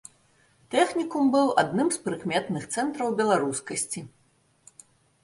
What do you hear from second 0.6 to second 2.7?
Тэхнікум быў адным з прыкметных